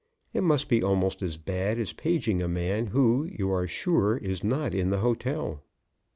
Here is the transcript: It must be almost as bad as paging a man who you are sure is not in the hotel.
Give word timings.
It 0.33 0.41
must 0.41 0.67
be 0.67 0.81
almost 0.81 1.21
as 1.21 1.37
bad 1.37 1.77
as 1.77 1.93
paging 1.93 2.41
a 2.41 2.47
man 2.47 2.87
who 2.87 3.23
you 3.25 3.51
are 3.51 3.67
sure 3.67 4.17
is 4.17 4.43
not 4.43 4.73
in 4.73 4.89
the 4.89 4.97
hotel. 5.01 5.63